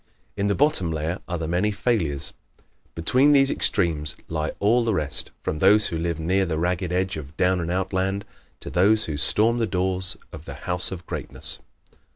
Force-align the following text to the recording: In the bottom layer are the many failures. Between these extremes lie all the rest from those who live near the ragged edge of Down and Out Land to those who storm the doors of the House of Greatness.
In 0.35 0.47
the 0.47 0.55
bottom 0.55 0.91
layer 0.91 1.19
are 1.27 1.37
the 1.37 1.47
many 1.47 1.69
failures. 1.69 2.33
Between 2.95 3.33
these 3.33 3.51
extremes 3.51 4.15
lie 4.27 4.51
all 4.59 4.83
the 4.83 4.95
rest 4.95 5.29
from 5.39 5.59
those 5.59 5.89
who 5.89 5.95
live 5.99 6.19
near 6.19 6.43
the 6.47 6.57
ragged 6.57 6.91
edge 6.91 7.17
of 7.17 7.37
Down 7.37 7.59
and 7.59 7.69
Out 7.69 7.93
Land 7.93 8.25
to 8.61 8.71
those 8.71 9.03
who 9.05 9.15
storm 9.15 9.59
the 9.59 9.67
doors 9.67 10.17
of 10.33 10.45
the 10.45 10.55
House 10.65 10.91
of 10.91 11.05
Greatness. 11.05 11.59